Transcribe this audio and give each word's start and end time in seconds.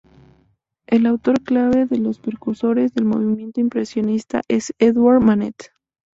Un 0.91 1.05
autor 1.05 1.41
clave 1.43 1.81
entre 1.81 1.99
los 1.99 2.17
precursores 2.17 2.91
del 2.95 3.05
movimiento 3.05 3.59
impresionista 3.61 4.41
es 4.47 4.73
Édouard 4.79 5.21
Manet. 5.21 5.73